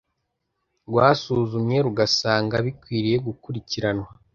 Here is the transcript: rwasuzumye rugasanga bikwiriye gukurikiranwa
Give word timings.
rwasuzumye 0.87 1.77
rugasanga 1.85 2.55
bikwiriye 2.65 3.17
gukurikiranwa 3.27 4.07